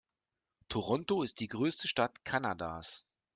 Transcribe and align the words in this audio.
Toronto 0.67 1.21
ist 1.21 1.41
die 1.41 1.47
größte 1.47 1.87
Stadt 1.87 2.25
Kanadas. 2.25 3.05